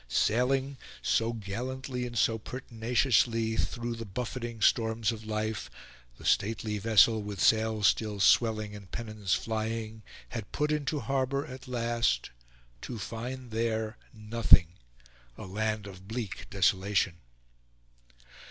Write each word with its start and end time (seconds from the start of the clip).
Sailing, 0.07 0.79
so 1.03 1.31
gallantly 1.33 2.07
and 2.07 2.17
so 2.17 2.39
pertinaciously, 2.39 3.55
through 3.55 3.93
the 3.95 4.03
buffeting 4.05 4.59
storms 4.59 5.11
of 5.11 5.27
life, 5.27 5.69
the 6.17 6.25
stately 6.25 6.79
vessel, 6.79 7.21
with 7.21 7.39
sails 7.39 7.85
still 7.85 8.19
swelling 8.19 8.75
and 8.75 8.89
pennons 8.91 9.35
flying, 9.35 10.01
had 10.29 10.51
put 10.51 10.71
into 10.71 11.01
harbour 11.01 11.45
at 11.45 11.67
last; 11.67 12.31
to 12.81 12.97
find 12.97 13.51
there 13.51 13.95
nothing 14.11 14.69
a 15.37 15.45
land 15.45 15.85
of 15.85 16.07
bleak 16.07 16.49
desolation. 16.49 17.17